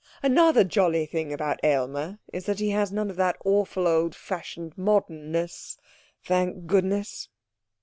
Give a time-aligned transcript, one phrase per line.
[0.23, 4.75] Another jolly thing about Aylmer is that he has none of that awful old fashioned
[4.75, 5.77] modernness,
[6.23, 7.29] thank goodness!'